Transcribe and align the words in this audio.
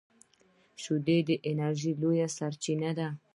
شیدې 0.81 1.17
د 1.27 1.29
انرژۍ 1.49 1.91
لویه 2.01 2.27
سرچینه 2.37 2.91
ده 2.97 3.07